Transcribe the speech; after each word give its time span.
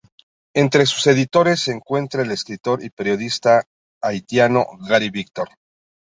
Entre 0.55 0.87
sus 0.87 1.05
editores 1.05 1.59
se 1.59 1.73
encuentra 1.73 2.23
el 2.23 2.31
escritor 2.31 2.83
y 2.83 2.89
periodista 2.89 3.65
haitiano 4.01 4.65
Gary 4.89 5.11
Victor. 5.11 5.47